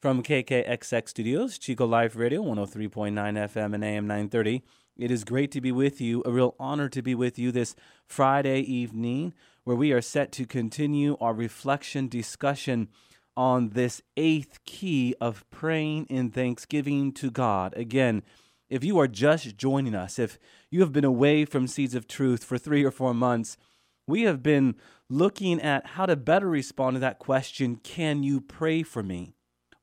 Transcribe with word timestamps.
from 0.00 0.22
KKXX 0.22 1.10
Studios, 1.10 1.58
Chico 1.58 1.86
Life 1.86 2.16
Radio, 2.16 2.42
103.9 2.42 3.12
FM 3.12 3.74
and 3.74 3.84
AM 3.84 4.06
930. 4.06 4.62
It 4.96 5.10
is 5.10 5.24
great 5.24 5.50
to 5.52 5.60
be 5.60 5.70
with 5.70 6.00
you, 6.00 6.22
a 6.24 6.30
real 6.30 6.54
honor 6.58 6.88
to 6.88 7.02
be 7.02 7.14
with 7.14 7.38
you 7.38 7.52
this 7.52 7.76
Friday 8.06 8.60
evening, 8.60 9.34
where 9.64 9.76
we 9.76 9.92
are 9.92 10.00
set 10.00 10.32
to 10.32 10.46
continue 10.46 11.18
our 11.20 11.34
reflection 11.34 12.08
discussion 12.08 12.88
on 13.36 13.70
this 13.70 14.00
eighth 14.16 14.64
key 14.64 15.14
of 15.20 15.44
praying 15.50 16.06
in 16.06 16.30
thanksgiving 16.30 17.12
to 17.12 17.30
God. 17.30 17.74
Again, 17.76 18.22
if 18.70 18.82
you 18.82 18.98
are 18.98 19.08
just 19.08 19.58
joining 19.58 19.94
us, 19.94 20.18
if 20.18 20.38
you 20.70 20.80
have 20.80 20.92
been 20.92 21.04
away 21.04 21.44
from 21.44 21.66
Seeds 21.66 21.94
of 21.94 22.08
Truth 22.08 22.42
for 22.42 22.56
three 22.56 22.84
or 22.84 22.90
four 22.90 23.12
months, 23.12 23.58
we 24.06 24.22
have 24.22 24.42
been 24.42 24.76
looking 25.10 25.60
at 25.60 25.88
how 25.88 26.06
to 26.06 26.16
better 26.16 26.48
respond 26.48 26.94
to 26.96 27.00
that 27.00 27.18
question 27.18 27.76
Can 27.76 28.22
you 28.22 28.40
pray 28.40 28.82
for 28.82 29.02
me? 29.02 29.34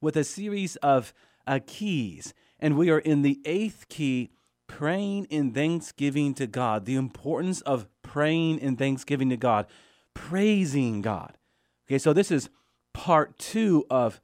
With 0.02 0.16
a 0.16 0.24
series 0.24 0.76
of 0.78 1.14
uh, 1.46 1.60
keys. 1.66 2.34
And 2.60 2.78
we 2.78 2.90
are 2.90 3.00
in 3.00 3.22
the 3.22 3.40
eighth 3.46 3.88
key, 3.90 4.32
praying 4.68 5.26
in 5.26 5.52
thanksgiving 5.52 6.34
to 6.36 6.48
God. 6.48 6.86
The 6.86 6.96
importance 6.96 7.62
of 7.62 7.88
praying 8.02 8.60
in 8.60 8.76
thanksgiving 8.76 9.30
to 9.30 9.38
God, 9.38 9.68
praising 10.14 11.02
God. 11.02 11.38
Okay, 11.88 11.98
so 11.98 12.14
this 12.14 12.32
is 12.32 12.50
part 12.94 13.38
two 13.38 13.86
of 13.90 14.20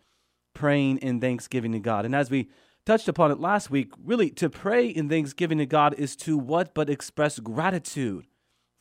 praying 0.54 0.98
in 0.98 1.20
thanksgiving 1.20 1.72
to 1.72 1.80
God. 1.80 2.06
And 2.06 2.16
as 2.16 2.30
we 2.30 2.50
touched 2.86 3.08
upon 3.08 3.32
it 3.32 3.40
last 3.40 3.70
week, 3.70 3.92
really 4.04 4.30
to 4.32 4.50
pray 4.50 4.88
in 4.88 5.10
thanksgiving 5.10 5.60
to 5.60 5.66
God 5.66 5.94
is 5.96 6.16
to 6.18 6.38
what 6.38 6.74
but 6.74 6.90
express 6.90 7.40
gratitude 7.40 8.28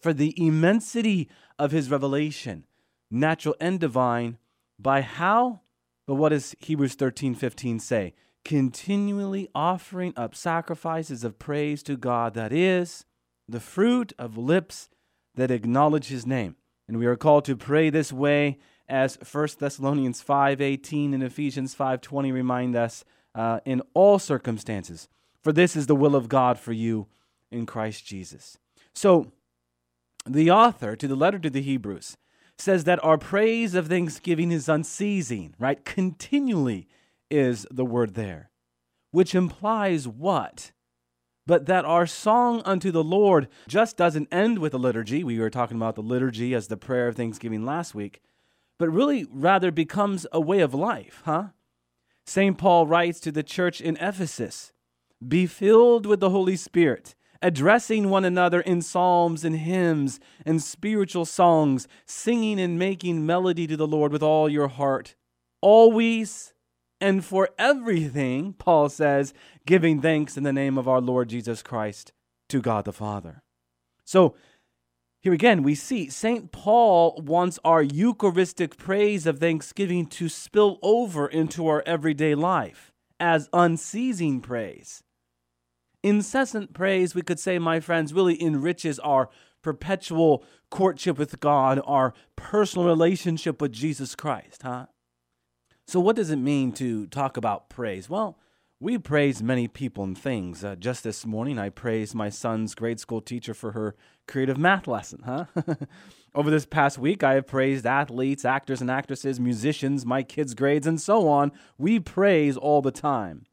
for 0.01 0.13
the 0.13 0.35
immensity 0.37 1.29
of 1.59 1.71
his 1.71 1.91
revelation, 1.91 2.67
natural 3.11 3.55
and 3.61 3.79
divine, 3.79 4.39
by 4.79 5.01
how 5.01 5.61
but 6.07 6.15
what 6.17 6.31
does 6.31 6.55
Hebrews 6.61 6.95
13 6.95 7.35
15 7.35 7.79
say? 7.79 8.15
Continually 8.45 9.49
offering 9.55 10.13
up 10.17 10.35
sacrifices 10.35 11.23
of 11.23 11.39
praise 11.39 11.83
to 11.85 11.97
God, 11.97 12.35
that 12.35 12.53
is 12.53 13.05
the 13.49 13.61
fruit 13.61 14.13
of 14.19 14.37
lips 14.37 14.89
that 15.35 15.51
acknowledge 15.51 16.09
his 16.09 16.27
name. 16.27 16.57
And 16.89 16.99
we 16.99 17.07
are 17.07 17.17
called 17.17 17.45
to 17.47 17.57
pray 17.57 17.91
this 17.91 18.13
way 18.13 18.59
as 18.89 19.17
1 19.23 19.59
Thessalonians 19.59 20.21
5:18 20.21 21.15
and 21.15 21.23
Ephesians 21.23 21.75
5:20 21.75 22.33
remind 22.33 22.77
us 22.77 23.05
uh, 23.35 23.61
in 23.65 23.81
all 23.95 24.19
circumstances. 24.19 25.09
For 25.41 25.53
this 25.53 25.75
is 25.75 25.87
the 25.87 25.97
will 25.97 26.15
of 26.15 26.29
God 26.29 26.59
for 26.59 26.73
you 26.73 27.09
in 27.51 27.67
Christ 27.67 28.05
Jesus. 28.05 28.59
So, 28.95 29.33
the 30.27 30.51
author 30.51 30.95
to 30.95 31.09
the 31.09 31.17
letter 31.17 31.39
to 31.39 31.51
the 31.51 31.63
Hebrews 31.63 32.17
says 32.59 32.85
that 32.85 33.03
our 33.05 33.19
praise 33.19 33.75
of 33.75 33.89
thanksgiving 33.89 34.53
is 34.53 34.69
unceasing, 34.69 35.55
right? 35.59 35.85
Continually 35.85 36.87
is 37.31 37.67
the 37.71 37.85
word 37.85 38.15
there, 38.15 38.51
which 39.11 39.35
implies 39.35 40.07
what? 40.07 40.73
But 41.47 41.67
that 41.67 41.85
our 41.85 42.07
song 42.07 42.63
unto 42.65 42.91
the 42.93 43.03
Lord 43.03 43.49
just 43.67 43.97
doesn't 43.97 44.33
end 44.33 44.59
with 44.59 44.75
a 44.75 44.79
liturgy. 44.79 45.25
We 45.25 45.41
were 45.41 45.51
talking 45.51 45.77
about 45.77 45.97
the 45.97 46.03
liturgy 46.03 46.55
as 46.55 46.69
the 46.69 46.77
prayer 46.77 47.09
of 47.09 47.17
thanksgiving 47.17 47.65
last 47.65 47.95
week, 47.95 48.23
but 48.79 48.89
really 48.91 49.27
rather 49.31 49.73
becomes 49.73 50.27
a 50.31 50.41
way 50.41 50.61
of 50.61 50.73
life, 50.73 51.23
huh? 51.25 51.49
St. 52.27 52.57
Paul 52.57 52.87
writes 52.87 53.19
to 53.21 53.33
the 53.33 53.43
church 53.43 53.81
in 53.81 53.97
Ephesus 53.97 54.73
Be 55.27 55.47
filled 55.47 56.07
with 56.07 56.21
the 56.21 56.31
Holy 56.31 56.57
Spirit 56.57 57.17
addressing 57.43 58.09
one 58.09 58.25
another 58.25 58.61
in 58.61 58.81
psalms 58.81 59.45
and 59.45 59.57
hymns 59.57 60.21
and 60.47 60.63
spiritual 60.63 61.25
songs, 61.25 61.89
singing 62.07 62.61
and 62.61 62.79
making 62.79 63.27
melody 63.27 63.67
to 63.67 63.77
the 63.77 63.87
Lord 63.87 64.13
with 64.13 64.23
all 64.23 64.49
your 64.49 64.69
heart. 64.69 65.15
Always 65.61 66.53
and 67.03 67.25
for 67.25 67.49
everything, 67.59 68.53
Paul 68.53 68.89
says, 68.89 69.35
giving 69.67 70.01
thanks 70.01 70.37
in 70.37 70.45
the 70.45 70.53
name 70.53 70.79
of 70.79 70.87
our 70.87 71.01
Lord 71.01 71.29
Jesus 71.29 71.61
Christ 71.61 72.13
to 72.49 72.61
God 72.63 72.85
the 72.85 72.93
Father. 72.93 73.43
So, 74.05 74.37
here 75.21 75.33
again, 75.33 75.65
we 75.65 75.75
see 75.75 76.09
St. 76.09 76.53
Paul 76.53 77.21
wants 77.25 77.59
our 77.65 77.83
Eucharistic 77.83 78.77
praise 78.77 79.27
of 79.27 79.41
thanksgiving 79.41 80.07
to 80.07 80.29
spill 80.29 80.79
over 80.81 81.27
into 81.27 81.67
our 81.67 81.83
everyday 81.87 82.37
life 82.37 82.93
as 83.19 83.49
unceasing 83.53 84.41
praise. 84.41 85.03
Incessant 86.03 86.75
praise, 86.75 87.15
we 87.15 87.23
could 87.23 87.39
say, 87.39 87.59
my 87.59 87.79
friends, 87.79 88.13
really 88.13 88.41
enriches 88.43 88.99
our 89.01 89.29
perpetual 89.63 90.45
courtship 90.71 91.17
with 91.17 91.39
God, 91.39 91.81
our 91.85 92.13
personal 92.35 92.87
relationship 92.87 93.63
with 93.63 93.73
Jesus 93.73 94.17
Christ, 94.17 94.63
huh? 94.63 94.87
So, 95.87 96.01
what 96.01 96.17
does 96.17 96.31
it 96.31 96.37
mean 96.37 96.73
to 96.73 97.07
talk 97.07 97.37
about 97.37 97.69
praise? 97.69 98.11
Well, 98.11 98.39
we 98.81 98.99
praise 98.99 99.43
many 99.43 99.69
people 99.69 100.03
and 100.03 100.19
things. 100.19 100.65
Uh, 100.65 100.75
just 100.75 101.05
this 101.05 101.25
morning, 101.25 101.57
I 101.57 101.69
praised 101.69 102.17
my 102.17 102.31
son's 102.31 102.75
grade 102.75 102.99
school 102.99 103.21
teacher 103.21 103.55
for 103.55 103.71
her 103.73 103.95
creative 104.27 104.59
math 104.59 104.89
lesson, 104.89 105.23
huh? 105.25 105.45
Over 106.35 106.51
this 106.51 106.67
past 106.67 106.99
week, 106.99 107.23
I 107.23 107.35
have 107.35 107.47
praised 107.47 107.87
athletes, 107.87 108.45
actors 108.45 108.81
and 108.81 108.91
actresses, 108.91 109.39
musicians, 109.39 110.05
my 110.05 110.25
kids' 110.25 110.55
grades, 110.55 110.87
and 110.87 111.01
so 111.01 111.29
on. 111.29 111.53
We 111.79 112.01
praise 112.01 112.57
all 112.57 112.83
the 112.83 112.91
time 112.91 113.47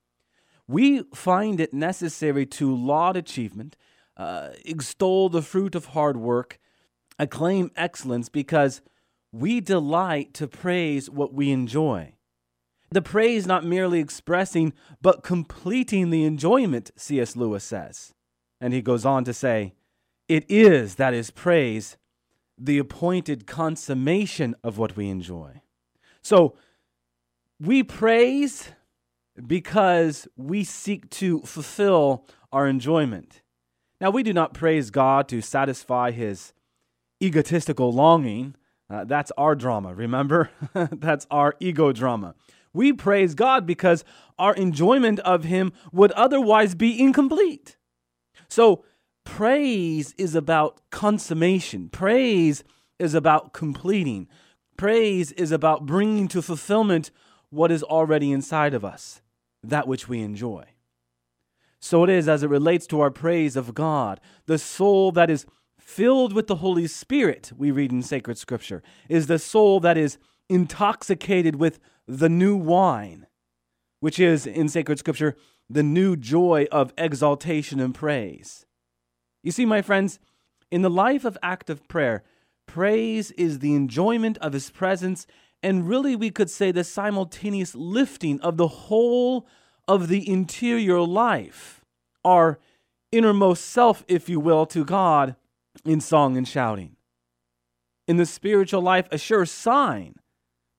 we 0.70 1.02
find 1.16 1.60
it 1.60 1.74
necessary 1.74 2.46
to 2.46 2.76
laud 2.76 3.18
achievement, 3.18 3.76
uh, 4.16 4.50
extol 4.64 5.28
the 5.28 5.42
fruit 5.42 5.74
of 5.74 5.88
hard 5.88 6.16
work, 6.16 6.60
acclaim 7.18 7.72
excellence 7.76 8.30
because 8.30 8.84
we 9.32 9.62
delight 9.62 10.32
to 10.36 10.48
praise 10.48 11.10
what 11.10 11.34
we 11.34 11.50
enjoy. 11.50 12.14
The 12.92 13.02
praise 13.02 13.48
not 13.48 13.66
merely 13.66 14.00
expressing, 14.00 14.74
but 15.02 15.24
completing 15.24 16.12
the 16.12 16.24
enjoyment, 16.24 16.92
C.S. 16.96 17.36
Lewis 17.36 17.64
says. 17.64 18.14
And 18.62 18.72
he 18.72 18.84
goes 18.84 19.06
on 19.06 19.24
to 19.24 19.34
say, 19.34 19.74
It 20.28 20.46
is, 20.50 20.96
that 20.96 21.16
is, 21.16 21.32
praise, 21.32 21.98
the 22.60 22.78
appointed 22.78 23.48
consummation 23.48 24.56
of 24.64 24.78
what 24.78 24.96
we 24.96 25.10
enjoy. 25.10 25.62
So 26.22 26.56
we 27.60 27.82
praise 27.82 28.70
because 29.46 30.28
we 30.36 30.64
seek 30.64 31.10
to 31.12 31.42
fulfill 31.42 32.26
our 32.52 32.68
enjoyment. 32.68 33.42
Now, 34.02 34.10
we 34.10 34.24
do 34.24 34.34
not 34.34 34.54
praise 34.54 34.92
God 34.92 35.28
to 35.30 35.42
satisfy 35.42 36.12
his 36.12 36.54
egotistical 37.22 37.92
longing. 37.92 38.56
Uh, 38.90 39.04
that's 39.04 39.32
our 39.38 39.56
drama, 39.56 39.94
remember? 39.94 40.50
that's 40.74 41.28
our 41.30 41.56
ego 41.60 41.92
drama. 41.92 42.34
We 42.74 42.94
praise 42.94 43.36
God 43.36 43.66
because 43.66 44.04
our 44.38 44.54
enjoyment 44.56 45.20
of 45.20 45.44
him 45.44 45.74
would 45.92 46.12
otherwise 46.14 46.76
be 46.76 47.00
incomplete. 47.00 47.78
So, 48.48 48.86
praise 49.26 50.14
is 50.18 50.34
about 50.34 50.82
consummation, 50.92 51.90
praise 51.90 52.64
is 53.00 53.14
about 53.14 53.54
completing, 53.54 54.28
praise 54.78 55.32
is 55.34 55.52
about 55.52 55.86
bringing 55.86 56.28
to 56.30 56.42
fulfillment 56.42 57.12
what 57.50 57.72
is 57.72 57.84
already 57.84 58.32
inside 58.32 58.74
of 58.74 58.86
us 58.86 59.22
that 59.64 59.88
which 59.88 60.08
we 60.08 60.22
enjoy. 60.22 60.66
So 61.80 62.04
it 62.04 62.10
is 62.10 62.28
as 62.28 62.44
it 62.44 62.50
relates 62.50 62.86
to 62.88 63.00
our 63.00 63.12
praise 63.12 63.56
of 63.56 63.74
God. 63.74 64.20
The 64.48 64.58
soul 64.58 65.12
that 65.14 65.30
is 65.30 65.46
filled 65.80 66.34
with 66.34 66.48
the 66.48 66.58
Holy 66.58 66.88
Spirit, 66.88 67.52
we 67.58 67.72
read 67.72 67.92
in 67.92 68.02
sacred 68.02 68.38
scripture, 68.38 68.84
is 69.08 69.28
the 69.28 69.40
soul 69.40 69.80
that 69.80 69.98
is 69.98 70.18
intoxicated 70.50 71.56
with 71.56 71.80
the 72.08 72.30
new 72.30 72.56
wine, 72.56 73.28
which 74.00 74.20
is 74.20 74.46
in 74.46 74.68
sacred 74.68 75.00
scripture 75.00 75.36
the 75.70 75.84
new 75.84 76.16
joy 76.16 76.66
of 76.72 76.94
exaltation 76.98 77.80
and 77.80 77.94
praise. 77.94 78.66
You 79.44 79.52
see, 79.52 79.66
my 79.66 79.82
friends, 79.82 80.20
in 80.72 80.82
the 80.82 80.90
life 80.90 81.26
of 81.26 81.38
active 81.44 81.88
prayer, 81.88 82.24
praise 82.66 83.32
is 83.32 83.60
the 83.60 83.76
enjoyment 83.76 84.38
of 84.40 84.54
His 84.54 84.70
presence 84.70 85.28
and 85.62 85.88
really 85.88 86.16
we 86.16 86.30
could 86.32 86.50
say 86.50 86.72
the 86.72 86.84
simultaneous 86.84 87.76
lifting 87.76 88.40
of 88.42 88.58
the 88.58 88.68
whole 88.68 89.48
of 89.88 90.08
the 90.08 90.30
interior 90.30 91.02
life, 91.02 91.84
our 92.24 92.60
innermost 93.12 93.66
self, 93.66 94.04
if 94.08 94.30
you 94.30 94.40
will, 94.40 94.66
to 94.68 94.86
God 94.86 95.36
in 95.86 96.00
song 96.00 96.38
and 96.38 96.48
shouting. 96.48 96.96
In 98.08 98.18
the 98.18 98.26
spiritual 98.26 98.82
life, 98.82 99.08
a 99.12 99.18
sure 99.18 99.46
sign 99.46 100.16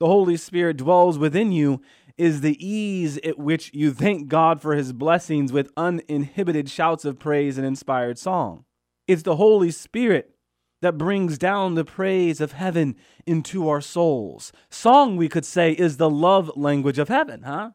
the 0.00 0.06
Holy 0.06 0.36
Spirit 0.36 0.78
dwells 0.78 1.18
within 1.18 1.52
you 1.52 1.82
is 2.16 2.40
the 2.40 2.66
ease 2.66 3.18
at 3.18 3.38
which 3.38 3.70
you 3.74 3.92
thank 3.92 4.28
God 4.28 4.60
for 4.60 4.74
his 4.74 4.92
blessings 4.92 5.52
with 5.52 5.70
uninhibited 5.76 6.70
shouts 6.70 7.04
of 7.04 7.18
praise 7.18 7.58
and 7.58 7.66
inspired 7.66 8.18
song. 8.18 8.64
It's 9.06 9.22
the 9.22 9.36
Holy 9.36 9.70
Spirit 9.70 10.34
that 10.82 10.98
brings 10.98 11.38
down 11.38 11.74
the 11.74 11.84
praise 11.84 12.40
of 12.40 12.52
heaven 12.52 12.96
into 13.26 13.68
our 13.68 13.80
souls. 13.80 14.52
Song, 14.70 15.16
we 15.16 15.28
could 15.28 15.44
say, 15.44 15.72
is 15.72 15.96
the 15.96 16.10
love 16.10 16.50
language 16.56 16.98
of 16.98 17.08
heaven, 17.08 17.42
huh? 17.42 17.70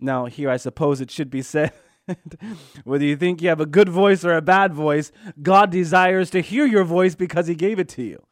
Now, 0.00 0.26
here 0.26 0.50
I 0.50 0.56
suppose 0.56 1.00
it 1.00 1.10
should 1.10 1.30
be 1.30 1.42
said 1.42 1.72
whether 2.84 3.04
you 3.04 3.16
think 3.16 3.42
you 3.42 3.48
have 3.48 3.60
a 3.60 3.66
good 3.66 3.88
voice 3.88 4.24
or 4.24 4.34
a 4.34 4.42
bad 4.42 4.72
voice, 4.72 5.12
God 5.42 5.70
desires 5.70 6.30
to 6.30 6.40
hear 6.40 6.66
your 6.66 6.84
voice 6.84 7.14
because 7.14 7.46
He 7.46 7.54
gave 7.54 7.78
it 7.78 7.88
to 7.90 8.02
you. 8.02 8.22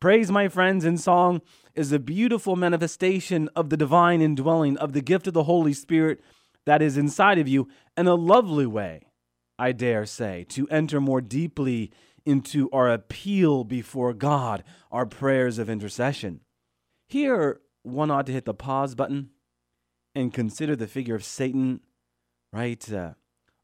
Praise, 0.00 0.30
my 0.30 0.48
friends, 0.48 0.84
in 0.84 0.98
song 0.98 1.40
is 1.74 1.90
a 1.92 1.98
beautiful 1.98 2.56
manifestation 2.56 3.48
of 3.56 3.70
the 3.70 3.76
divine 3.76 4.20
indwelling 4.20 4.76
of 4.78 4.92
the 4.92 5.00
gift 5.00 5.26
of 5.26 5.34
the 5.34 5.44
Holy 5.44 5.72
Spirit 5.72 6.20
that 6.66 6.82
is 6.82 6.96
inside 6.96 7.38
of 7.38 7.48
you, 7.48 7.68
and 7.96 8.08
a 8.08 8.14
lovely 8.14 8.66
way, 8.66 9.02
I 9.58 9.72
dare 9.72 10.06
say, 10.06 10.44
to 10.50 10.68
enter 10.68 11.00
more 11.00 11.20
deeply 11.20 11.90
into 12.26 12.70
our 12.70 12.90
appeal 12.90 13.64
before 13.64 14.12
God, 14.12 14.64
our 14.90 15.06
prayers 15.06 15.58
of 15.58 15.68
intercession. 15.68 16.40
Here, 17.06 17.60
one 17.82 18.10
ought 18.10 18.26
to 18.26 18.32
hit 18.32 18.44
the 18.44 18.54
pause 18.54 18.94
button 18.94 19.30
and 20.14 20.32
consider 20.32 20.74
the 20.74 20.86
figure 20.86 21.14
of 21.14 21.24
Satan, 21.24 21.80
right? 22.52 22.92
Uh, 22.92 23.14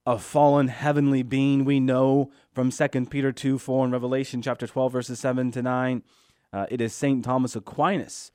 a 0.06 0.18
fallen 0.18 0.68
heavenly 0.68 1.22
being 1.22 1.64
we 1.64 1.80
know 1.80 2.30
from 2.52 2.70
2 2.70 2.88
Peter 3.06 3.32
2 3.32 3.58
4 3.58 3.84
and 3.84 3.92
Revelation 3.92 4.42
chapter 4.42 4.66
12, 4.66 4.92
verses 4.92 5.20
7 5.20 5.50
to 5.52 5.62
9. 5.62 6.02
Uh, 6.52 6.66
it 6.68 6.80
is 6.80 6.92
St. 6.92 7.24
Thomas 7.24 7.54
Aquinas 7.54 8.32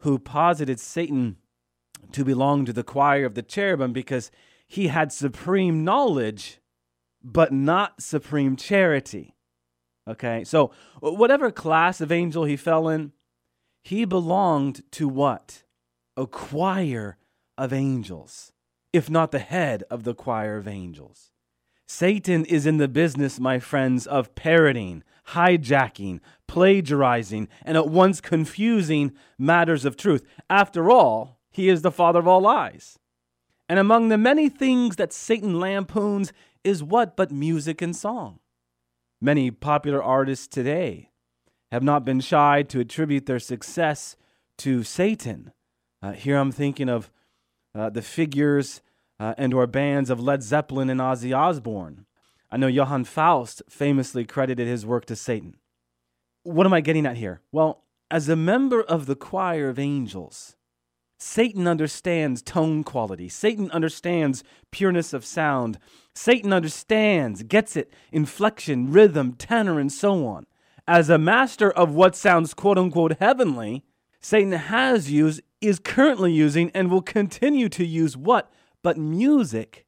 who 0.00 0.18
posited 0.18 0.78
Satan 0.78 1.36
to 2.12 2.24
belong 2.24 2.64
to 2.64 2.72
the 2.72 2.84
choir 2.84 3.24
of 3.24 3.34
the 3.34 3.42
cherubim 3.42 3.92
because 3.92 4.30
he 4.66 4.88
had 4.88 5.12
supreme 5.12 5.84
knowledge, 5.84 6.60
but 7.22 7.52
not 7.52 8.02
supreme 8.02 8.56
charity. 8.56 9.34
Okay, 10.08 10.42
so 10.44 10.70
whatever 11.00 11.50
class 11.50 12.00
of 12.00 12.10
angel 12.10 12.44
he 12.44 12.56
fell 12.56 12.88
in, 12.88 13.12
he 13.82 14.04
belonged 14.04 14.82
to 14.92 15.06
what? 15.06 15.64
A 16.16 16.26
choir 16.26 17.18
of 17.58 17.72
angels, 17.72 18.52
if 18.92 19.10
not 19.10 19.32
the 19.32 19.38
head 19.38 19.84
of 19.90 20.04
the 20.04 20.14
choir 20.14 20.56
of 20.56 20.66
angels. 20.66 21.30
Satan 21.86 22.44
is 22.44 22.66
in 22.66 22.78
the 22.78 22.88
business, 22.88 23.38
my 23.38 23.58
friends, 23.58 24.06
of 24.06 24.34
parroting, 24.34 25.02
hijacking, 25.28 26.20
plagiarizing, 26.46 27.48
and 27.64 27.76
at 27.76 27.88
once 27.88 28.20
confusing 28.20 29.12
matters 29.38 29.84
of 29.84 29.96
truth. 29.96 30.24
After 30.48 30.90
all, 30.90 31.38
he 31.50 31.68
is 31.68 31.82
the 31.82 31.90
father 31.90 32.18
of 32.18 32.28
all 32.28 32.40
lies. 32.40 32.98
And 33.68 33.78
among 33.78 34.08
the 34.08 34.18
many 34.18 34.48
things 34.48 34.96
that 34.96 35.12
Satan 35.12 35.60
lampoons 35.60 36.32
is 36.64 36.82
what 36.82 37.16
but 37.16 37.30
music 37.30 37.82
and 37.82 37.94
song? 37.94 38.38
Many 39.20 39.50
popular 39.50 40.02
artists 40.02 40.46
today 40.46 41.10
have 41.72 41.82
not 41.82 42.04
been 42.04 42.20
shy 42.20 42.62
to 42.62 42.80
attribute 42.80 43.26
their 43.26 43.40
success 43.40 44.16
to 44.58 44.84
Satan. 44.84 45.52
Uh, 46.00 46.12
here 46.12 46.36
I'm 46.36 46.52
thinking 46.52 46.88
of 46.88 47.10
uh, 47.74 47.90
the 47.90 48.02
figures 48.02 48.80
uh, 49.18 49.34
and 49.36 49.52
or 49.52 49.66
bands 49.66 50.08
of 50.08 50.20
Led 50.20 50.42
Zeppelin 50.42 50.88
and 50.88 51.00
Ozzy 51.00 51.36
Osbourne. 51.36 52.06
I 52.50 52.56
know 52.56 52.68
Johann 52.68 53.04
Faust 53.04 53.62
famously 53.68 54.24
credited 54.24 54.68
his 54.68 54.86
work 54.86 55.04
to 55.06 55.16
Satan. 55.16 55.56
What 56.44 56.66
am 56.66 56.72
I 56.72 56.80
getting 56.80 57.04
at 57.04 57.16
here? 57.16 57.42
Well, 57.50 57.84
as 58.10 58.28
a 58.28 58.36
member 58.36 58.80
of 58.80 59.06
the 59.06 59.16
choir 59.16 59.68
of 59.68 59.78
angels, 59.78 60.56
Satan 61.18 61.66
understands 61.66 62.42
tone 62.42 62.84
quality. 62.84 63.28
Satan 63.28 63.70
understands 63.72 64.44
pureness 64.70 65.12
of 65.12 65.24
sound. 65.24 65.78
Satan 66.14 66.52
understands, 66.52 67.42
gets 67.42 67.76
it, 67.76 67.92
inflection, 68.12 68.92
rhythm, 68.92 69.32
tenor, 69.32 69.80
and 69.80 69.92
so 69.92 70.26
on. 70.26 70.46
As 70.86 71.10
a 71.10 71.18
master 71.18 71.70
of 71.70 71.92
what 71.94 72.14
sounds 72.14 72.54
quote 72.54 72.78
unquote 72.78 73.18
heavenly, 73.18 73.84
Satan 74.20 74.52
has 74.52 75.10
used, 75.10 75.42
is 75.60 75.80
currently 75.80 76.32
using, 76.32 76.70
and 76.70 76.90
will 76.90 77.02
continue 77.02 77.68
to 77.68 77.84
use 77.84 78.16
what? 78.16 78.50
But 78.82 78.96
music 78.96 79.86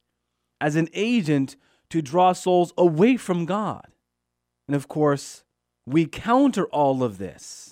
as 0.59 0.75
an 0.75 0.89
agent 0.93 1.55
to 1.89 2.01
draw 2.01 2.33
souls 2.33 2.73
away 2.77 3.17
from 3.17 3.45
God. 3.45 3.87
And 4.67 4.75
of 4.75 4.87
course, 4.87 5.43
we 5.85 6.05
counter 6.05 6.65
all 6.65 7.03
of 7.03 7.17
this 7.17 7.70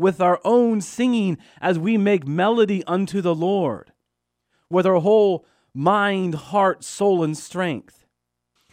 with 0.00 0.20
our 0.20 0.40
own 0.44 0.80
singing 0.80 1.38
as 1.60 1.78
we 1.78 1.96
make 1.96 2.26
melody 2.26 2.82
unto 2.86 3.20
the 3.20 3.34
Lord, 3.34 3.92
with 4.68 4.86
our 4.86 5.00
whole 5.00 5.46
mind, 5.74 6.34
heart, 6.34 6.82
soul, 6.82 7.22
and 7.22 7.36
strength. 7.36 8.06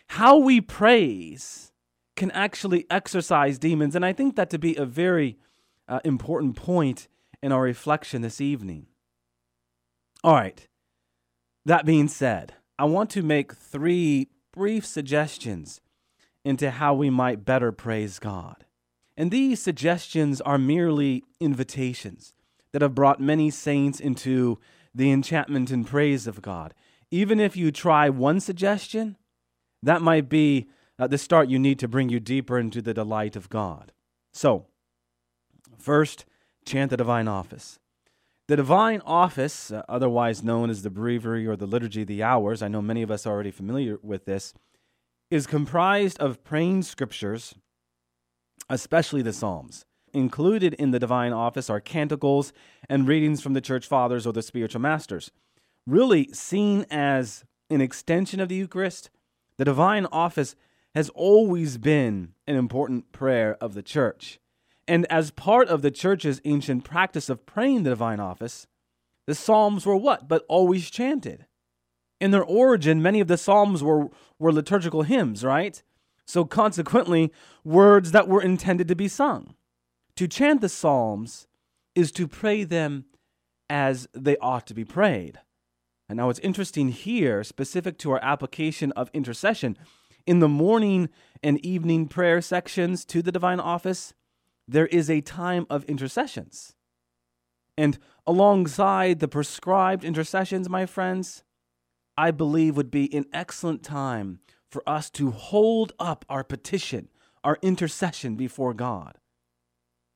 How 0.07 0.37
we 0.37 0.61
praise 0.61 1.71
can 2.15 2.31
actually 2.31 2.85
exorcise 2.89 3.59
demons. 3.59 3.95
And 3.95 4.05
I 4.05 4.13
think 4.13 4.35
that 4.35 4.49
to 4.49 4.57
be 4.57 4.75
a 4.75 4.85
very 4.85 5.37
uh, 5.87 5.99
important 6.03 6.55
point 6.55 7.07
in 7.43 7.51
our 7.51 7.61
reflection 7.61 8.21
this 8.21 8.41
evening. 8.41 8.87
All 10.23 10.33
right. 10.33 10.67
That 11.65 11.85
being 11.85 12.07
said, 12.07 12.53
I 12.79 12.85
want 12.85 13.09
to 13.11 13.21
make 13.21 13.53
three 13.53 14.29
brief 14.53 14.85
suggestions 14.85 15.81
into 16.43 16.71
how 16.71 16.93
we 16.93 17.09
might 17.09 17.45
better 17.45 17.71
praise 17.71 18.19
God. 18.19 18.65
And 19.17 19.31
these 19.31 19.59
suggestions 19.59 20.39
are 20.41 20.59
merely 20.59 21.23
invitations 21.39 22.33
that 22.71 22.83
have 22.83 22.93
brought 22.93 23.19
many 23.19 23.49
saints 23.49 23.99
into 23.99 24.59
the 24.93 25.11
enchantment 25.11 25.71
and 25.71 25.87
praise 25.87 26.27
of 26.27 26.41
God. 26.41 26.75
Even 27.09 27.39
if 27.39 27.57
you 27.57 27.71
try 27.71 28.09
one 28.09 28.39
suggestion, 28.39 29.17
that 29.81 30.03
might 30.03 30.29
be 30.29 30.67
uh, 30.99 31.07
the 31.07 31.17
start 31.17 31.49
you 31.49 31.57
need 31.57 31.79
to 31.79 31.87
bring 31.87 32.09
you 32.09 32.19
deeper 32.19 32.59
into 32.59 32.81
the 32.81 32.93
delight 32.93 33.35
of 33.35 33.49
God. 33.49 33.91
So, 34.33 34.67
first, 35.79 36.25
chant 36.65 36.91
the 36.91 36.97
divine 36.97 37.27
office. 37.27 37.79
The 38.47 38.55
divine 38.55 39.01
office, 39.05 39.71
uh, 39.71 39.83
otherwise 39.89 40.43
known 40.43 40.69
as 40.69 40.83
the 40.83 40.89
breviary 40.89 41.47
or 41.47 41.55
the 41.55 41.65
liturgy 41.65 42.01
of 42.01 42.07
the 42.07 42.23
hours, 42.23 42.61
I 42.61 42.67
know 42.67 42.81
many 42.81 43.01
of 43.01 43.11
us 43.11 43.25
are 43.25 43.33
already 43.33 43.51
familiar 43.51 43.97
with 44.03 44.25
this, 44.25 44.53
is 45.31 45.47
comprised 45.47 46.19
of 46.19 46.43
praying 46.43 46.83
scriptures 46.83 47.55
especially 48.69 49.21
the 49.21 49.33
Psalms. 49.33 49.85
Included 50.13 50.73
in 50.75 50.91
the 50.91 50.99
divine 50.99 51.33
office 51.33 51.69
are 51.69 51.79
canticles 51.79 52.53
and 52.89 53.07
readings 53.07 53.41
from 53.41 53.53
the 53.53 53.61
church 53.61 53.85
fathers 53.85 54.25
or 54.25 54.33
the 54.33 54.41
spiritual 54.41 54.81
masters. 54.81 55.31
Really 55.85 56.29
seen 56.33 56.85
as 56.89 57.43
an 57.69 57.81
extension 57.81 58.39
of 58.39 58.49
the 58.49 58.55
Eucharist, 58.55 59.09
the 59.57 59.65
divine 59.65 60.05
office 60.11 60.55
has 60.95 61.09
always 61.09 61.77
been 61.77 62.33
an 62.47 62.55
important 62.55 63.11
prayer 63.11 63.57
of 63.61 63.73
the 63.73 63.83
church. 63.83 64.39
And 64.87 65.05
as 65.11 65.31
part 65.31 65.67
of 65.67 65.81
the 65.81 65.91
church's 65.91 66.41
ancient 66.45 66.83
practice 66.83 67.29
of 67.29 67.45
praying 67.45 67.83
the 67.83 67.91
divine 67.91 68.19
office, 68.19 68.67
the 69.27 69.35
Psalms 69.35 69.85
were 69.85 69.97
what? 69.97 70.27
But 70.27 70.45
always 70.47 70.89
chanted. 70.89 71.45
In 72.19 72.31
their 72.31 72.43
origin, 72.43 73.01
many 73.01 73.19
of 73.19 73.27
the 73.27 73.37
Psalms 73.37 73.83
were, 73.83 74.09
were 74.39 74.53
liturgical 74.53 75.03
hymns, 75.03 75.43
right? 75.43 75.83
So, 76.27 76.43
consequently, 76.43 77.31
words 77.63 78.11
that 78.11 78.27
were 78.27 78.41
intended 78.41 78.89
to 78.89 78.95
be 78.95 79.07
sung. 79.07 79.55
To 80.17 80.27
chant 80.27 80.59
the 80.59 80.69
Psalms 80.69 81.47
is 81.95 82.11
to 82.11 82.27
pray 82.27 82.65
them 82.65 83.05
as 83.69 84.07
they 84.13 84.35
ought 84.37 84.67
to 84.67 84.73
be 84.73 84.83
prayed. 84.83 85.39
And 86.09 86.17
now 86.17 86.29
it's 86.29 86.39
interesting 86.39 86.89
here, 86.89 87.43
specific 87.43 87.97
to 87.99 88.11
our 88.11 88.23
application 88.23 88.91
of 88.93 89.09
intercession, 89.13 89.77
in 90.25 90.39
the 90.39 90.49
morning 90.49 91.09
and 91.41 91.65
evening 91.65 92.07
prayer 92.07 92.41
sections 92.41 93.05
to 93.05 93.21
the 93.21 93.31
divine 93.31 93.61
office, 93.61 94.13
there 94.67 94.87
is 94.87 95.09
a 95.09 95.21
time 95.21 95.65
of 95.69 95.85
intercessions. 95.85 96.75
And 97.77 97.97
alongside 98.25 99.19
the 99.19 99.29
prescribed 99.29 100.03
intercessions, 100.03 100.67
my 100.67 100.85
friends, 100.85 101.43
I 102.17 102.31
believe 102.31 102.75
would 102.75 102.91
be 102.91 103.13
an 103.15 103.25
excellent 103.31 103.83
time 103.83 104.39
for 104.69 104.87
us 104.87 105.09
to 105.11 105.31
hold 105.31 105.93
up 105.99 106.25
our 106.29 106.43
petition, 106.43 107.09
our 107.43 107.57
intercession 107.61 108.35
before 108.35 108.73
God. 108.73 109.17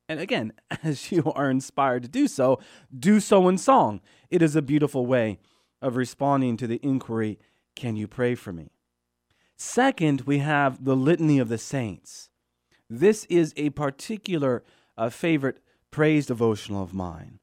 And 0.10 0.20
again, 0.20 0.54
as 0.84 1.12
you 1.12 1.32
are 1.36 1.50
inspired 1.50 2.04
to 2.04 2.10
do 2.10 2.28
so, 2.28 2.60
do 2.98 3.20
so 3.20 3.48
in 3.48 3.58
song. 3.58 4.02
It 4.30 4.42
is 4.42 4.56
a 4.56 4.62
beautiful 4.62 5.06
way 5.06 5.40
of 5.82 5.96
responding 5.96 6.58
to 6.58 6.68
the 6.68 6.80
inquiry 6.84 7.40
Can 7.76 7.96
you 7.96 8.08
pray 8.08 8.36
for 8.36 8.52
me? 8.52 8.72
Second, 9.56 10.22
we 10.22 10.40
have 10.40 10.84
the 10.84 10.96
Litany 10.96 11.40
of 11.40 11.48
the 11.48 11.58
Saints. 11.58 12.30
This 12.90 13.26
is 13.26 13.54
a 13.56 13.70
particular 13.70 14.64
uh, 14.98 15.10
favorite 15.10 15.60
praise 15.92 16.26
devotional 16.26 16.84
of 16.84 16.94
mine. 16.94 17.40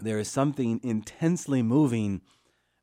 There 0.00 0.18
is 0.18 0.28
something 0.28 0.80
intensely 0.82 1.62
moving 1.62 2.22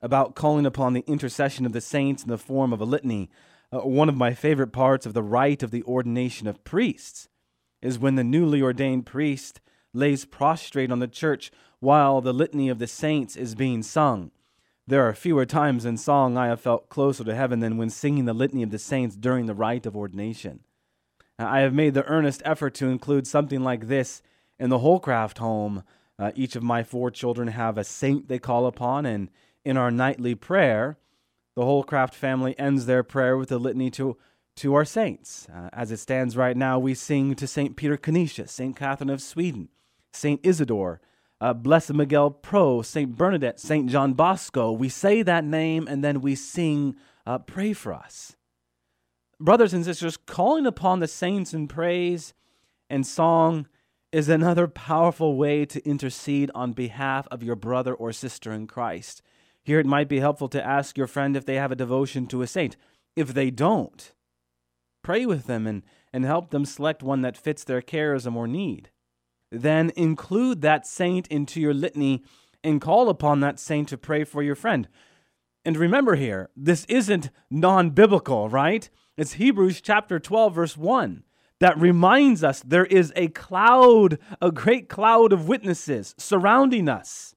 about 0.05 0.35
calling 0.35 0.67
upon 0.67 0.93
the 0.93 1.03
intercession 1.07 1.65
of 1.65 1.73
the 1.73 1.81
saints 1.81 2.21
in 2.21 2.29
the 2.29 2.37
form 2.37 2.71
of 2.71 2.79
a 2.79 2.85
litany. 2.85 3.27
Uh, 3.73 3.79
one 3.79 4.07
of 4.07 4.15
my 4.15 4.35
favorite 4.35 4.71
parts 4.71 5.07
of 5.07 5.15
the 5.15 5.23
rite 5.23 5.63
of 5.63 5.71
the 5.71 5.81
ordination 5.83 6.45
of 6.45 6.63
priests 6.63 7.27
is 7.81 7.97
when 7.97 8.13
the 8.13 8.23
newly 8.23 8.61
ordained 8.61 9.07
priest 9.07 9.59
lays 9.93 10.23
prostrate 10.23 10.91
on 10.91 10.99
the 10.99 11.07
church 11.07 11.51
while 11.79 12.21
the 12.21 12.33
litany 12.33 12.69
of 12.69 12.77
the 12.77 12.85
saints 12.85 13.35
is 13.35 13.55
being 13.55 13.81
sung. 13.81 14.29
There 14.85 15.09
are 15.09 15.15
fewer 15.15 15.43
times 15.47 15.85
in 15.85 15.97
song 15.97 16.37
I 16.37 16.49
have 16.49 16.61
felt 16.61 16.87
closer 16.89 17.23
to 17.23 17.33
heaven 17.33 17.59
than 17.59 17.75
when 17.75 17.89
singing 17.89 18.25
the 18.25 18.33
litany 18.35 18.61
of 18.61 18.69
the 18.69 18.77
saints 18.77 19.15
during 19.15 19.47
the 19.47 19.55
rite 19.55 19.87
of 19.87 19.97
ordination. 19.97 20.59
I 21.39 21.61
have 21.61 21.73
made 21.73 21.95
the 21.95 22.05
earnest 22.05 22.43
effort 22.45 22.75
to 22.75 22.89
include 22.89 23.25
something 23.25 23.63
like 23.63 23.87
this 23.87 24.21
in 24.59 24.69
the 24.69 24.77
Hollcraft 24.77 25.39
home. 25.39 25.81
Uh, 26.19 26.31
each 26.35 26.55
of 26.55 26.61
my 26.61 26.83
four 26.83 27.09
children 27.09 27.47
have 27.47 27.79
a 27.79 27.83
saint 27.83 28.27
they 28.27 28.37
call 28.37 28.67
upon, 28.67 29.07
and 29.07 29.29
in 29.65 29.77
our 29.77 29.91
nightly 29.91 30.35
prayer, 30.35 30.97
the 31.55 31.63
Hollcraft 31.63 32.13
family 32.13 32.57
ends 32.59 32.85
their 32.85 33.03
prayer 33.03 33.37
with 33.37 33.51
a 33.51 33.57
litany 33.57 33.89
to, 33.91 34.17
to 34.57 34.73
our 34.75 34.85
saints. 34.85 35.47
Uh, 35.53 35.69
as 35.73 35.91
it 35.91 35.97
stands 35.97 36.37
right 36.37 36.55
now, 36.55 36.77
we 36.77 36.93
sing 36.93 37.35
to 37.35 37.47
St. 37.47 37.75
Peter 37.75 37.97
Canisius, 37.97 38.51
St. 38.51 38.75
Catherine 38.75 39.09
of 39.09 39.21
Sweden, 39.21 39.69
St. 40.13 40.39
Isidore, 40.43 41.01
uh, 41.41 41.53
Blessed 41.53 41.93
Miguel 41.93 42.31
Pro, 42.31 42.81
St. 42.81 43.15
Bernadette, 43.15 43.59
St. 43.59 43.89
John 43.89 44.13
Bosco. 44.13 44.71
We 44.71 44.89
say 44.89 45.21
that 45.23 45.43
name 45.43 45.87
and 45.87 46.03
then 46.03 46.21
we 46.21 46.35
sing, 46.35 46.95
uh, 47.25 47.39
Pray 47.39 47.73
for 47.73 47.93
us. 47.93 48.35
Brothers 49.39 49.73
and 49.73 49.83
sisters, 49.83 50.15
calling 50.15 50.65
upon 50.65 50.99
the 50.99 51.07
saints 51.07 51.53
in 51.53 51.67
praise 51.67 52.33
and 52.89 53.05
song 53.05 53.67
is 54.11 54.29
another 54.29 54.67
powerful 54.67 55.35
way 55.35 55.65
to 55.65 55.85
intercede 55.85 56.49
on 56.55 56.71
behalf 56.71 57.27
of 57.31 57.43
your 57.43 57.57
brother 57.57 57.93
or 57.93 58.13
sister 58.13 58.53
in 58.53 58.65
Christ. 58.65 59.21
Here 59.65 59.79
it 59.79 59.85
might 59.87 60.07
be 60.07 60.19
helpful 60.19 60.47
to 60.49 60.65
ask 60.65 60.97
your 60.97 61.07
friend 61.07 61.35
if 61.35 61.45
they 61.45 61.55
have 61.55 61.71
a 61.71 61.75
devotion 61.75 62.27
to 62.27 62.43
a 62.43 62.47
saint. 62.47 62.77
If 63.15 63.33
they 63.33 63.49
don't, 63.49 64.13
pray 65.03 65.25
with 65.25 65.47
them 65.47 65.65
and, 65.65 65.81
and 66.13 66.23
help 66.23 66.51
them 66.51 66.65
select 66.65 67.01
one 67.01 67.21
that 67.21 67.35
fits 67.35 67.63
their 67.63 67.81
charism 67.81 68.35
or 68.35 68.47
need. 68.47 68.91
Then 69.51 69.91
include 69.95 70.61
that 70.61 70.85
saint 70.85 71.27
into 71.29 71.59
your 71.59 71.73
litany 71.73 72.23
and 72.63 72.79
call 72.79 73.09
upon 73.09 73.39
that 73.39 73.59
saint 73.59 73.89
to 73.89 73.97
pray 73.97 74.23
for 74.23 74.43
your 74.43 74.55
friend. 74.55 74.87
And 75.65 75.77
remember 75.77 76.15
here, 76.15 76.51
this 76.55 76.85
isn't 76.85 77.31
non 77.49 77.89
biblical, 77.89 78.49
right? 78.49 78.87
It's 79.17 79.33
Hebrews 79.33 79.81
chapter 79.81 80.19
12, 80.19 80.53
verse 80.53 80.77
1 80.77 81.23
that 81.59 81.79
reminds 81.79 82.43
us 82.43 82.61
there 82.61 82.85
is 82.85 83.13
a 83.15 83.29
cloud, 83.29 84.19
a 84.41 84.51
great 84.51 84.89
cloud 84.89 85.31
of 85.31 85.47
witnesses 85.47 86.13
surrounding 86.17 86.89
us, 86.89 87.33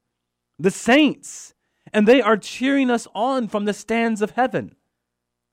the 0.58 0.70
saints, 0.70 1.54
and 1.92 2.06
they 2.06 2.20
are 2.20 2.36
cheering 2.36 2.90
us 2.90 3.06
on 3.14 3.48
from 3.48 3.64
the 3.64 3.72
stands 3.72 4.22
of 4.22 4.32
heaven. 4.32 4.74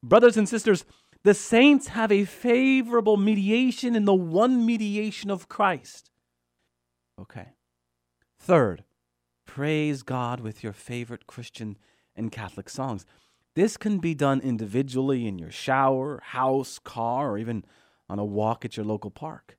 Brothers 0.04 0.38
and 0.38 0.48
sisters, 0.48 0.86
the 1.24 1.34
saints 1.34 1.88
have 1.88 2.12
a 2.12 2.26
favorable 2.26 3.18
mediation 3.18 3.96
in 3.96 4.06
the 4.06 4.14
one 4.14 4.66
mediation 4.66 5.32
of 5.32 5.50
Christ. 5.50 6.12
Okay. 7.20 7.54
Third, 8.38 8.84
praise 9.48 10.04
God 10.04 10.40
with 10.40 10.64
your 10.64 10.74
favorite 10.74 11.26
Christian 11.26 11.78
and 12.16 12.32
Catholic 12.32 12.70
songs. 12.70 13.06
This 13.56 13.78
can 13.78 14.00
be 14.00 14.14
done 14.14 14.42
individually 14.42 15.26
in 15.26 15.40
your 15.40 15.50
shower, 15.50 16.22
house, 16.24 16.78
car, 16.78 17.32
or 17.32 17.38
even 17.38 17.66
on 18.10 18.20
a 18.20 18.26
walk 18.26 18.66
at 18.66 18.78
your 18.78 18.86
local 18.86 19.10
park. 19.10 19.58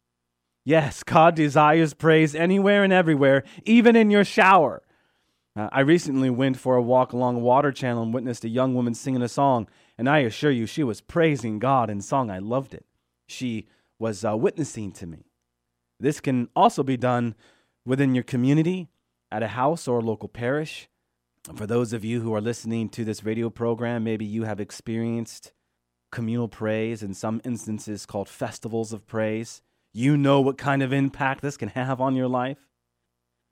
Yes, 0.64 1.02
God 1.02 1.34
desires 1.34 1.94
praise 1.94 2.34
anywhere 2.34 2.84
and 2.84 2.92
everywhere, 2.92 3.42
even 3.64 3.96
in 3.96 4.10
your 4.10 4.24
shower. 4.24 4.82
Uh, 5.56 5.68
I 5.72 5.80
recently 5.80 6.28
went 6.28 6.58
for 6.58 6.76
a 6.76 6.82
walk 6.82 7.12
along 7.12 7.36
a 7.36 7.40
water 7.40 7.72
channel 7.72 8.02
and 8.02 8.12
witnessed 8.12 8.44
a 8.44 8.48
young 8.48 8.74
woman 8.74 8.94
singing 8.94 9.22
a 9.22 9.28
song, 9.28 9.68
and 9.96 10.08
I 10.08 10.18
assure 10.18 10.50
you, 10.50 10.66
she 10.66 10.84
was 10.84 11.00
praising 11.00 11.58
God 11.58 11.88
in 11.88 12.02
song. 12.02 12.30
I 12.30 12.38
loved 12.38 12.74
it. 12.74 12.84
She 13.26 13.66
was 13.98 14.24
uh, 14.24 14.36
witnessing 14.36 14.92
to 14.92 15.06
me. 15.06 15.30
This 15.98 16.20
can 16.20 16.48
also 16.54 16.82
be 16.82 16.98
done 16.98 17.34
within 17.86 18.14
your 18.14 18.24
community, 18.24 18.88
at 19.32 19.42
a 19.42 19.48
house 19.48 19.88
or 19.88 19.98
a 19.98 20.04
local 20.04 20.28
parish. 20.28 20.88
For 21.54 21.66
those 21.66 21.92
of 21.92 22.04
you 22.04 22.20
who 22.20 22.34
are 22.34 22.40
listening 22.40 22.88
to 22.90 23.04
this 23.04 23.24
radio 23.24 23.50
program, 23.50 24.04
maybe 24.04 24.24
you 24.24 24.44
have 24.44 24.60
experienced 24.60 25.52
communal 26.12 26.48
praise, 26.48 27.02
in 27.02 27.14
some 27.14 27.40
instances 27.44 28.06
called 28.06 28.28
festivals 28.28 28.92
of 28.92 29.06
praise. 29.06 29.62
You 29.92 30.16
know 30.16 30.40
what 30.40 30.58
kind 30.58 30.82
of 30.82 30.92
impact 30.92 31.40
this 31.42 31.56
can 31.56 31.70
have 31.70 32.00
on 32.00 32.14
your 32.14 32.28
life. 32.28 32.65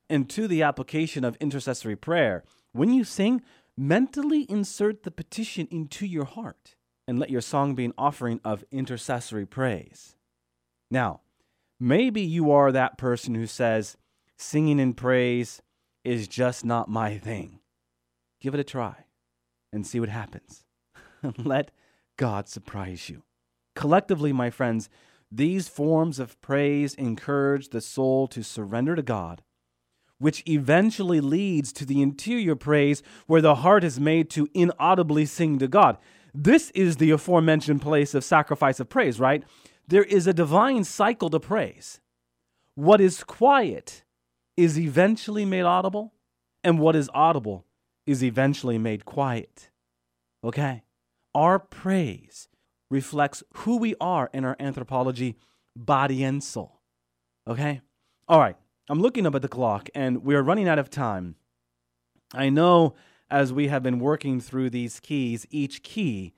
And 0.09 0.29
to 0.31 0.47
the 0.47 0.63
application 0.63 1.25
of 1.25 1.37
intercessory 1.37 1.97
prayer, 1.97 2.45
when 2.73 2.93
you 2.93 3.05
sing, 3.05 3.43
mentally 3.77 4.47
insert 4.49 5.03
the 5.03 5.11
petition 5.11 5.67
into 5.71 6.07
your 6.07 6.25
heart 6.25 6.75
and 7.07 7.19
let 7.19 7.31
your 7.31 7.41
song 7.41 7.75
be 7.75 7.85
an 7.85 7.95
offering 7.99 8.41
of 8.45 8.65
intercessory 8.71 9.47
praise. 9.47 10.17
Now, 10.91 11.21
maybe 11.81 12.21
you 12.21 12.51
are 12.51 12.73
that 12.73 12.99
person 12.99 13.35
who 13.35 13.47
says, 13.47 13.97
singing 14.37 14.79
in 14.79 14.95
praise 14.95 15.63
is 16.05 16.29
just 16.29 16.65
not 16.65 16.89
my 16.89 17.19
thing. 17.19 17.61
Give 18.41 18.55
it 18.55 18.61
a 18.61 18.65
try 18.65 19.07
and 19.73 19.87
see 19.87 20.01
what 20.01 20.09
happens. 20.09 20.65
Let 21.39 21.71
God 22.17 22.49
surprise 22.49 23.09
you. 23.09 23.23
Collectively, 23.75 24.33
my 24.33 24.51
friends, 24.51 24.89
these 25.31 25.69
forms 25.69 26.19
of 26.19 26.41
praise 26.41 26.95
encourage 26.95 27.71
the 27.71 27.81
soul 27.81 28.29
to 28.29 28.45
surrender 28.45 28.95
to 28.95 29.03
God, 29.03 29.43
which 30.19 30.43
eventually 30.47 31.21
leads 31.21 31.73
to 31.73 31.85
the 31.85 32.01
interior 32.01 32.57
praise 32.57 33.03
where 33.27 33.43
the 33.43 33.57
heart 33.57 33.85
is 33.85 33.99
made 34.01 34.31
to 34.31 34.49
inaudibly 34.55 35.27
sing 35.27 35.59
to 35.59 35.69
God. 35.69 35.99
This 36.33 36.71
is 36.71 36.97
the 36.97 37.11
aforementioned 37.11 37.83
place 37.83 38.15
of 38.15 38.25
sacrifice 38.25 38.81
of 38.81 38.89
praise, 38.89 39.21
right? 39.21 39.45
There 39.87 40.03
is 40.03 40.27
a 40.27 40.33
divine 40.33 40.85
cycle 40.85 41.31
to 41.31 41.41
praise. 41.41 42.01
What 42.75 43.01
is 43.01 43.23
quiet 43.23 44.05
is 44.57 44.79
eventually 44.79 45.45
made 45.45 45.63
audible, 45.63 46.13
and 46.63 46.79
what 46.79 46.97
is 46.97 47.11
audible 47.13 47.67
is 48.07 48.23
eventually 48.23 48.79
made 48.79 49.05
quiet. 49.05 49.71
Okay? 50.43 50.83
Our 51.35 51.59
praise 51.59 52.49
reflects 52.91 53.43
who 53.55 53.77
we 53.77 53.95
are 54.01 54.31
in 54.33 54.45
our 54.45 54.57
anthropology, 54.59 55.37
body 55.77 56.23
and 56.23 56.43
soul. 56.43 56.81
Okay? 57.49 57.81
All 58.29 58.41
right. 58.41 58.57
I'm 58.89 59.01
looking 59.01 59.27
up 59.27 59.35
at 59.35 59.43
the 59.43 59.49
clock 59.49 59.89
and 59.95 60.25
we're 60.25 60.43
running 60.43 60.69
out 60.69 60.79
of 60.79 60.91
time. 60.91 61.37
I 62.35 62.51
know 62.51 62.95
as 63.31 63.53
we 63.53 63.69
have 63.69 63.83
been 63.83 63.99
working 63.99 64.41
through 64.41 64.71
these 64.71 65.01
keys, 65.01 65.47
each 65.51 65.83
key 65.83 66.35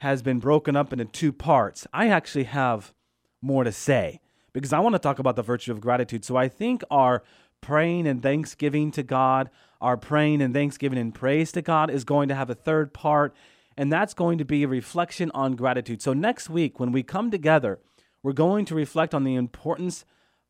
has 0.00 0.22
been 0.22 0.40
broken 0.40 0.74
up 0.74 0.92
into 0.92 1.04
two 1.04 1.32
parts. 1.32 1.86
I 1.92 2.08
actually 2.08 2.44
have 2.44 2.92
more 3.40 3.62
to 3.62 3.72
say 3.72 4.20
because 4.52 4.72
I 4.72 4.80
want 4.80 4.94
to 4.94 4.98
talk 4.98 5.18
about 5.18 5.36
the 5.36 5.42
virtue 5.42 5.70
of 5.70 5.80
gratitude. 5.80 6.24
So 6.24 6.36
I 6.36 6.48
think 6.48 6.82
our 6.90 7.22
praying 7.60 8.06
and 8.06 8.22
thanksgiving 8.22 8.90
to 8.92 9.02
God, 9.02 9.48
our 9.80 9.96
praying 9.96 10.42
and 10.42 10.52
thanksgiving 10.52 10.98
and 10.98 11.14
praise 11.14 11.52
to 11.52 11.62
God 11.62 11.90
is 11.90 12.04
going 12.04 12.28
to 12.28 12.34
have 12.34 12.50
a 12.50 12.54
third 12.54 12.92
part 12.92 13.34
and 13.76 13.92
that's 13.92 14.14
going 14.14 14.38
to 14.38 14.44
be 14.44 14.62
a 14.62 14.68
reflection 14.68 15.30
on 15.34 15.56
gratitude. 15.56 16.00
So, 16.00 16.12
next 16.12 16.48
week, 16.48 16.78
when 16.78 16.92
we 16.92 17.02
come 17.02 17.30
together, 17.30 17.80
we're 18.22 18.32
going 18.32 18.64
to 18.66 18.74
reflect 18.74 19.14
on 19.14 19.24
the 19.24 19.34
importance 19.34 20.04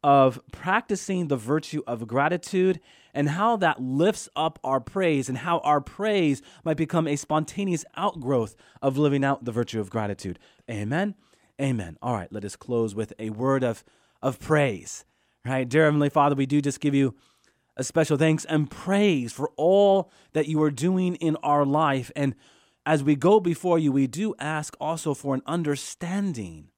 of 0.04 0.38
practicing 0.52 1.28
the 1.28 1.36
virtue 1.36 1.82
of 1.86 2.06
gratitude 2.06 2.78
and 3.14 3.30
how 3.30 3.56
that 3.56 3.80
lifts 3.80 4.28
up 4.36 4.58
our 4.62 4.78
praise 4.78 5.30
and 5.30 5.38
how 5.38 5.60
our 5.60 5.80
praise 5.80 6.42
might 6.62 6.76
become 6.76 7.08
a 7.08 7.16
spontaneous 7.16 7.86
outgrowth 7.96 8.54
of 8.82 8.98
living 8.98 9.24
out 9.24 9.46
the 9.46 9.50
virtue 9.50 9.80
of 9.80 9.88
gratitude. 9.88 10.38
Amen. 10.70 11.14
Amen. 11.58 11.96
All 12.02 12.12
right, 12.12 12.30
let 12.30 12.44
us 12.44 12.54
close 12.54 12.94
with 12.94 13.14
a 13.18 13.30
word 13.30 13.64
of, 13.64 13.82
of 14.20 14.38
praise. 14.38 15.06
Right, 15.42 15.66
dear 15.66 15.84
Heavenly 15.84 16.10
Father, 16.10 16.34
we 16.34 16.44
do 16.44 16.60
just 16.60 16.80
give 16.80 16.94
you 16.94 17.14
a 17.74 17.82
special 17.82 18.18
thanks 18.18 18.44
and 18.44 18.70
praise 18.70 19.32
for 19.32 19.52
all 19.56 20.12
that 20.34 20.48
you 20.48 20.62
are 20.62 20.70
doing 20.70 21.14
in 21.14 21.36
our 21.36 21.64
life. 21.64 22.12
And 22.14 22.34
as 22.84 23.02
we 23.02 23.16
go 23.16 23.40
before 23.40 23.78
you, 23.78 23.90
we 23.90 24.06
do 24.06 24.34
ask 24.38 24.76
also 24.78 25.14
for 25.14 25.34
an 25.34 25.42
understanding 25.46 26.68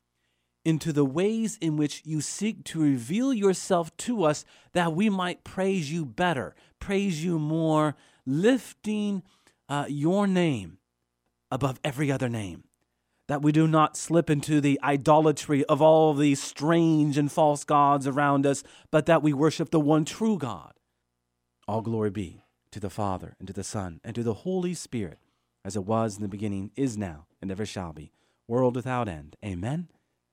into 0.66 0.92
the 0.92 1.04
ways 1.04 1.56
in 1.60 1.76
which 1.76 2.02
you 2.04 2.20
seek 2.20 2.64
to 2.64 2.80
reveal 2.80 3.32
yourself 3.32 3.96
to 3.96 4.24
us 4.24 4.44
that 4.72 4.92
we 4.92 5.08
might 5.08 5.44
praise 5.44 5.90
you 5.92 6.04
better, 6.04 6.54
praise 6.80 7.24
you 7.24 7.38
more, 7.38 7.96
lifting 8.26 9.22
uh, 9.68 9.86
your 9.88 10.26
name 10.26 10.78
above 11.50 11.80
every 11.84 12.10
other 12.10 12.28
name. 12.28 12.64
That 13.28 13.42
we 13.42 13.50
do 13.52 13.66
not 13.66 13.96
slip 13.96 14.28
into 14.28 14.60
the 14.60 14.78
idolatry 14.82 15.64
of 15.64 15.80
all 15.80 16.12
these 16.12 16.42
strange 16.42 17.16
and 17.16 17.30
false 17.30 17.64
gods 17.64 18.06
around 18.06 18.44
us, 18.44 18.62
but 18.90 19.06
that 19.06 19.22
we 19.22 19.32
worship 19.32 19.70
the 19.70 19.80
one 19.80 20.04
true 20.04 20.36
God. 20.36 20.74
All 21.66 21.80
glory 21.80 22.10
be 22.10 22.42
to 22.72 22.80
the 22.80 22.90
Father, 22.90 23.34
and 23.38 23.46
to 23.48 23.54
the 23.54 23.64
Son, 23.64 24.00
and 24.04 24.14
to 24.14 24.22
the 24.22 24.34
Holy 24.34 24.74
Spirit 24.74 25.18
as 25.66 25.74
it 25.74 25.84
was 25.84 26.14
in 26.14 26.22
the 26.22 26.28
beginning, 26.28 26.70
is 26.76 26.96
now, 26.96 27.26
and 27.42 27.50
ever 27.50 27.66
shall 27.66 27.92
be, 27.92 28.12
world 28.46 28.76
without 28.76 29.08
end. 29.08 29.36
Amen. 29.44 29.88